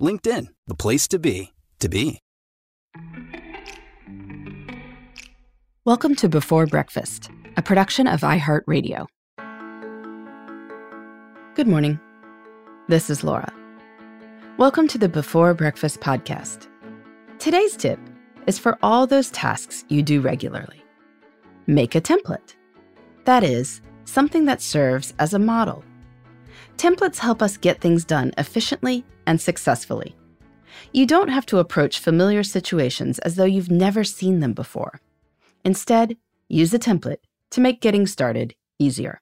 LinkedIn, 0.00 0.46
the 0.66 0.74
place 0.74 1.06
to 1.08 1.18
be, 1.18 1.52
to 1.78 1.88
be. 1.88 2.20
Welcome 5.84 6.14
to 6.16 6.28
Before 6.28 6.66
Breakfast, 6.66 7.30
a 7.56 7.62
production 7.62 8.06
of 8.06 8.22
iHeartRadio. 8.22 9.06
Good 11.54 11.68
morning. 11.68 12.00
This 12.88 13.10
is 13.10 13.22
Laura. 13.22 13.52
Welcome 14.56 14.88
to 14.88 14.98
the 14.98 15.08
Before 15.08 15.52
Breakfast 15.52 16.00
podcast. 16.00 16.68
Today's 17.38 17.76
tip 17.76 17.98
is 18.46 18.58
for 18.58 18.78
all 18.82 19.06
those 19.06 19.30
tasks 19.30 19.84
you 19.88 20.02
do 20.02 20.20
regularly. 20.22 20.82
Make 21.66 21.94
a 21.94 22.00
template. 22.00 22.54
That 23.26 23.44
is, 23.44 23.82
something 24.06 24.46
that 24.46 24.62
serves 24.62 25.12
as 25.18 25.34
a 25.34 25.38
model. 25.38 25.84
Templates 26.80 27.18
help 27.18 27.42
us 27.42 27.58
get 27.58 27.78
things 27.78 28.06
done 28.06 28.32
efficiently 28.38 29.04
and 29.26 29.38
successfully. 29.38 30.16
You 30.94 31.04
don't 31.04 31.28
have 31.28 31.44
to 31.46 31.58
approach 31.58 31.98
familiar 31.98 32.42
situations 32.42 33.18
as 33.18 33.34
though 33.34 33.44
you've 33.44 33.70
never 33.70 34.02
seen 34.02 34.40
them 34.40 34.54
before. 34.54 35.02
Instead, 35.62 36.16
use 36.48 36.72
a 36.72 36.78
template 36.78 37.18
to 37.50 37.60
make 37.60 37.82
getting 37.82 38.06
started 38.06 38.54
easier. 38.78 39.20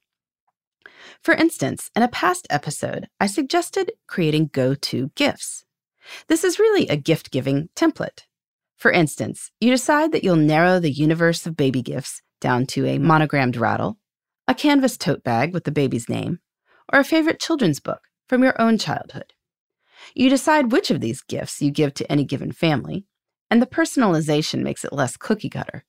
For 1.21 1.35
instance, 1.35 1.91
in 1.97 2.05
a 2.05 2.07
past 2.07 2.47
episode, 2.49 3.09
I 3.19 3.27
suggested 3.27 3.91
creating 4.07 4.51
go 4.53 4.75
to 4.75 5.11
gifts. 5.17 5.65
This 6.29 6.45
is 6.45 6.61
really 6.61 6.87
a 6.87 6.97
gift 6.97 7.33
giving 7.33 7.71
template. 7.75 8.27
For 8.77 8.93
instance, 8.93 9.51
you 9.61 9.73
decide 9.73 10.13
that 10.13 10.23
you'll 10.23 10.37
narrow 10.37 10.79
the 10.79 10.93
universe 10.93 11.45
of 11.45 11.57
baby 11.57 11.83
gifts 11.83 12.23
down 12.41 12.67
to 12.67 12.87
a 12.87 12.99
monogrammed 12.99 13.57
rattle, 13.57 13.99
a 14.47 14.55
canvas 14.55 14.97
tote 14.97 15.25
bag 15.25 15.53
with 15.53 15.65
the 15.65 15.73
baby's 15.73 16.09
name, 16.09 16.39
or 16.93 16.99
a 16.99 17.05
favorite 17.05 17.41
children's 17.41 17.81
book 17.81 18.03
from 18.29 18.43
your 18.43 18.61
own 18.61 18.79
childhood. 18.79 19.33
You 20.15 20.31
decide 20.31 20.73
which 20.73 20.91
of 20.91 21.01
these 21.01 21.23
gifts 21.23 21.61
you 21.61 21.71
give 21.71 21.95
to 21.95 22.11
any 22.11 22.25
given 22.25 22.53
family, 22.53 23.05
and 23.51 23.61
the 23.61 23.67
personalization 23.67 24.63
makes 24.63 24.85
it 24.85 24.93
less 24.93 25.17
cookie 25.17 25.51
cutter 25.51 25.85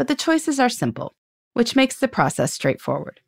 but 0.00 0.08
the 0.08 0.14
choices 0.14 0.58
are 0.58 0.70
simple, 0.70 1.14
which 1.52 1.76
makes 1.76 1.98
the 1.98 2.08
process 2.08 2.54
straightforward. 2.54 3.20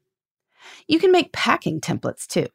You 0.88 0.98
can 0.98 1.12
make 1.12 1.30
packing 1.30 1.82
templates 1.82 2.26
too. 2.26 2.46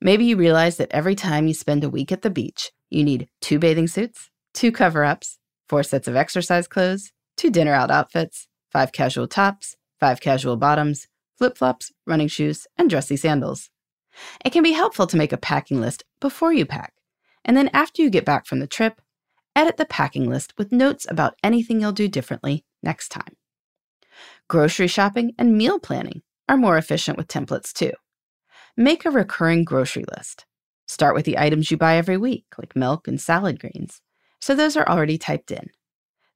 Maybe 0.00 0.24
you 0.24 0.38
realize 0.38 0.78
that 0.78 0.90
every 0.90 1.14
time 1.14 1.46
you 1.46 1.52
spend 1.52 1.84
a 1.84 1.90
week 1.90 2.10
at 2.10 2.22
the 2.22 2.30
beach, 2.30 2.72
you 2.88 3.04
need 3.04 3.28
two 3.42 3.58
bathing 3.58 3.88
suits, 3.88 4.30
two 4.54 4.72
cover 4.72 5.04
ups, 5.04 5.38
four 5.68 5.82
sets 5.82 6.08
of 6.08 6.16
exercise 6.16 6.66
clothes, 6.66 7.12
two 7.36 7.50
dinner 7.50 7.74
out 7.74 7.90
outfits, 7.90 8.48
five 8.70 8.90
casual 8.90 9.28
tops, 9.28 9.76
five 10.00 10.18
casual 10.22 10.56
bottoms, 10.56 11.06
flip 11.36 11.58
flops, 11.58 11.92
running 12.06 12.28
shoes, 12.28 12.66
and 12.78 12.88
dressy 12.88 13.18
sandals. 13.18 13.68
It 14.44 14.50
can 14.50 14.62
be 14.62 14.72
helpful 14.72 15.06
to 15.06 15.16
make 15.16 15.32
a 15.32 15.38
packing 15.38 15.80
list 15.80 16.04
before 16.20 16.52
you 16.52 16.66
pack, 16.66 16.94
and 17.44 17.56
then 17.56 17.70
after 17.72 18.02
you 18.02 18.10
get 18.10 18.24
back 18.24 18.46
from 18.46 18.60
the 18.60 18.66
trip, 18.66 19.00
edit 19.54 19.76
the 19.76 19.86
packing 19.86 20.28
list 20.28 20.54
with 20.58 20.72
notes 20.72 21.06
about 21.08 21.36
anything 21.42 21.80
you'll 21.80 21.92
do 21.92 22.08
differently 22.08 22.64
next 22.82 23.08
time. 23.08 23.36
Grocery 24.48 24.86
shopping 24.86 25.32
and 25.38 25.56
meal 25.56 25.78
planning 25.78 26.22
are 26.48 26.56
more 26.56 26.78
efficient 26.78 27.18
with 27.18 27.28
templates 27.28 27.72
too. 27.72 27.92
Make 28.76 29.04
a 29.04 29.10
recurring 29.10 29.64
grocery 29.64 30.04
list. 30.16 30.46
Start 30.86 31.14
with 31.14 31.24
the 31.24 31.38
items 31.38 31.70
you 31.70 31.76
buy 31.76 31.96
every 31.96 32.16
week, 32.16 32.44
like 32.58 32.76
milk 32.76 33.08
and 33.08 33.20
salad 33.20 33.58
greens, 33.58 34.00
so 34.40 34.54
those 34.54 34.76
are 34.76 34.88
already 34.88 35.18
typed 35.18 35.50
in. 35.50 35.70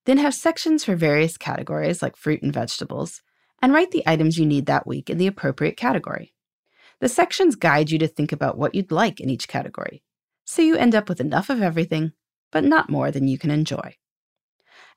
Then 0.06 0.18
have 0.18 0.34
sections 0.34 0.84
for 0.84 0.96
various 0.96 1.36
categories 1.36 2.02
like 2.02 2.16
fruit 2.16 2.42
and 2.42 2.52
vegetables, 2.52 3.22
and 3.62 3.72
write 3.72 3.90
the 3.90 4.02
items 4.06 4.38
you 4.38 4.46
need 4.46 4.66
that 4.66 4.86
week 4.86 5.10
in 5.10 5.18
the 5.18 5.26
appropriate 5.26 5.76
category. 5.76 6.32
The 7.00 7.08
sections 7.08 7.56
guide 7.56 7.90
you 7.90 7.98
to 7.98 8.06
think 8.06 8.30
about 8.30 8.58
what 8.58 8.74
you'd 8.74 8.92
like 8.92 9.20
in 9.20 9.30
each 9.30 9.48
category, 9.48 10.02
so 10.44 10.60
you 10.60 10.76
end 10.76 10.94
up 10.94 11.08
with 11.08 11.20
enough 11.20 11.48
of 11.48 11.62
everything, 11.62 12.12
but 12.52 12.62
not 12.62 12.90
more 12.90 13.10
than 13.10 13.26
you 13.26 13.38
can 13.38 13.50
enjoy. 13.50 13.96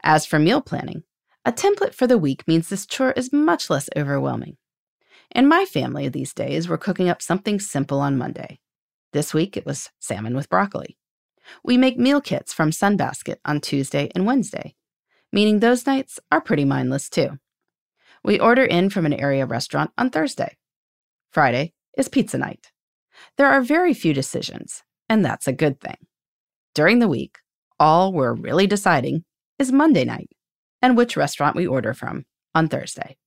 As 0.03 0.25
for 0.25 0.37
meal 0.37 0.61
planning, 0.61 1.03
a 1.45 1.53
template 1.53 1.93
for 1.93 2.05
the 2.05 2.17
week 2.17 2.45
means 2.45 2.67
this 2.67 2.85
chore 2.85 3.13
is 3.13 3.31
much 3.31 3.69
less 3.69 3.89
overwhelming. 3.95 4.57
In 5.33 5.47
my 5.47 5.63
family 5.63 6.09
these 6.09 6.33
days, 6.33 6.67
we're 6.67 6.77
cooking 6.77 7.07
up 7.07 7.21
something 7.21 7.59
simple 7.59 8.01
on 8.01 8.17
Monday. 8.17 8.59
This 9.13 9.33
week 9.33 9.55
it 9.55 9.65
was 9.65 9.89
salmon 9.99 10.35
with 10.35 10.49
broccoli. 10.49 10.97
We 11.63 11.77
make 11.77 11.97
meal 11.97 12.19
kits 12.19 12.51
from 12.51 12.71
Sunbasket 12.71 13.37
on 13.45 13.61
Tuesday 13.61 14.09
and 14.13 14.25
Wednesday, 14.25 14.75
meaning 15.31 15.59
those 15.59 15.85
nights 15.85 16.19
are 16.31 16.41
pretty 16.41 16.65
mindless 16.65 17.09
too. 17.09 17.39
We 18.25 18.39
order 18.39 18.63
in 18.63 18.89
from 18.89 19.05
an 19.05 19.13
area 19.13 19.45
restaurant 19.45 19.91
on 19.97 20.09
Thursday. 20.09 20.57
Friday 21.31 21.73
is 21.97 22.09
pizza 22.09 22.37
night. 22.37 22.71
There 23.37 23.47
are 23.47 23.61
very 23.61 23.93
few 23.93 24.13
decisions, 24.13 24.83
and 25.09 25.23
that's 25.23 25.47
a 25.47 25.53
good 25.53 25.79
thing. 25.79 25.97
During 26.75 26.99
the 26.99 27.07
week, 27.07 27.37
all 27.79 28.13
we're 28.13 28.33
really 28.33 28.67
deciding 28.67 29.23
is 29.59 29.71
Monday 29.71 30.05
night 30.05 30.29
and 30.81 30.97
which 30.97 31.17
restaurant 31.17 31.55
we 31.55 31.67
order 31.67 31.93
from 31.93 32.25
on 32.55 32.67
Thursday. 32.67 33.17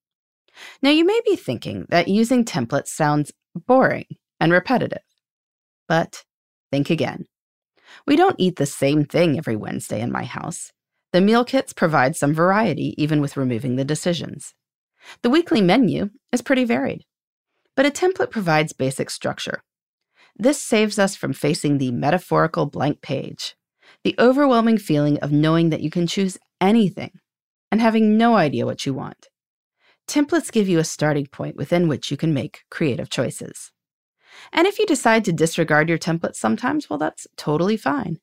Now, 0.82 0.90
you 0.90 1.04
may 1.04 1.20
be 1.24 1.36
thinking 1.36 1.86
that 1.90 2.08
using 2.08 2.44
templates 2.44 2.88
sounds 2.88 3.32
boring 3.54 4.06
and 4.40 4.52
repetitive, 4.52 5.02
but 5.88 6.24
think 6.70 6.90
again. 6.90 7.24
We 8.06 8.16
don't 8.16 8.36
eat 8.38 8.56
the 8.56 8.66
same 8.66 9.04
thing 9.04 9.38
every 9.38 9.56
Wednesday 9.56 10.00
in 10.00 10.12
my 10.12 10.24
house. 10.24 10.72
The 11.12 11.20
meal 11.20 11.44
kits 11.44 11.72
provide 11.72 12.16
some 12.16 12.34
variety, 12.34 12.94
even 13.02 13.20
with 13.20 13.36
removing 13.36 13.76
the 13.76 13.84
decisions. 13.84 14.54
The 15.22 15.30
weekly 15.30 15.60
menu 15.60 16.10
is 16.32 16.42
pretty 16.42 16.64
varied, 16.64 17.04
but 17.76 17.86
a 17.86 17.90
template 17.90 18.30
provides 18.30 18.72
basic 18.72 19.10
structure. 19.10 19.62
This 20.36 20.60
saves 20.60 20.98
us 20.98 21.14
from 21.14 21.32
facing 21.32 21.78
the 21.78 21.92
metaphorical 21.92 22.66
blank 22.66 23.02
page, 23.02 23.54
the 24.02 24.16
overwhelming 24.18 24.78
feeling 24.78 25.18
of 25.18 25.30
knowing 25.30 25.70
that 25.70 25.82
you 25.82 25.90
can 25.90 26.06
choose 26.06 26.38
anything 26.60 27.12
and 27.70 27.80
having 27.80 28.16
no 28.18 28.34
idea 28.36 28.66
what 28.66 28.86
you 28.86 28.94
want. 28.94 29.28
Templates 30.08 30.52
give 30.52 30.68
you 30.68 30.78
a 30.78 30.84
starting 30.84 31.26
point 31.26 31.56
within 31.56 31.88
which 31.88 32.10
you 32.10 32.16
can 32.16 32.32
make 32.32 32.64
creative 32.70 33.10
choices. 33.10 33.72
And 34.52 34.66
if 34.66 34.78
you 34.78 34.86
decide 34.86 35.24
to 35.24 35.32
disregard 35.32 35.88
your 35.88 35.98
templates 35.98 36.36
sometimes, 36.36 36.88
well, 36.88 36.98
that's 36.98 37.26
totally 37.36 37.76
fine. 37.76 38.18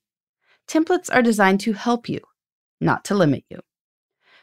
Templates 0.68 1.13
are 1.13 1.22
designed 1.22 1.59
to 1.62 1.74
help 1.74 2.08
you, 2.08 2.19
not 2.80 3.03
to 3.06 3.16
limit 3.16 3.44
you. 3.50 3.60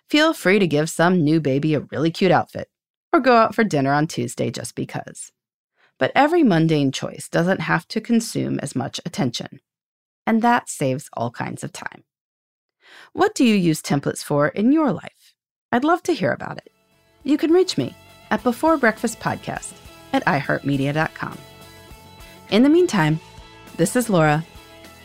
Feel 0.08 0.34
free 0.34 0.58
to 0.58 0.66
give 0.66 0.90
some 0.90 1.24
new 1.24 1.40
baby 1.40 1.74
a 1.74 1.80
really 1.80 2.10
cute 2.10 2.32
outfit 2.32 2.68
or 3.12 3.20
go 3.20 3.36
out 3.36 3.54
for 3.54 3.64
dinner 3.64 3.92
on 3.92 4.06
Tuesday 4.06 4.50
just 4.50 4.74
because. 4.74 5.32
But 5.98 6.12
every 6.14 6.42
mundane 6.42 6.92
choice 6.92 7.28
doesn't 7.28 7.60
have 7.60 7.86
to 7.88 8.00
consume 8.00 8.58
as 8.60 8.74
much 8.74 9.00
attention, 9.04 9.60
and 10.26 10.42
that 10.42 10.68
saves 10.68 11.10
all 11.12 11.30
kinds 11.30 11.62
of 11.62 11.72
time. 11.72 12.04
What 13.12 13.34
do 13.34 13.44
you 13.44 13.54
use 13.54 13.82
templates 13.82 14.24
for 14.24 14.48
in 14.48 14.72
your 14.72 14.92
life? 14.92 15.34
I'd 15.72 15.84
love 15.84 16.02
to 16.04 16.14
hear 16.14 16.32
about 16.32 16.58
it. 16.58 16.72
You 17.22 17.36
can 17.36 17.52
reach 17.52 17.76
me 17.76 17.96
at 18.30 18.42
Before 18.42 18.76
Breakfast 18.76 19.20
Podcast 19.20 19.72
at 20.12 20.24
iHeartMedia.com. 20.24 21.38
In 22.50 22.62
the 22.62 22.68
meantime, 22.68 23.20
this 23.76 23.94
is 23.94 24.10
Laura. 24.10 24.44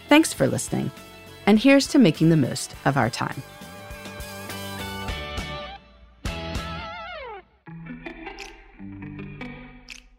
Thanks 0.09 0.33
for 0.33 0.47
listening, 0.47 0.91
and 1.45 1.59
here's 1.59 1.87
to 1.87 1.99
making 1.99 2.29
the 2.29 2.37
most 2.37 2.73
of 2.85 2.97
our 2.97 3.09
time. 3.09 3.41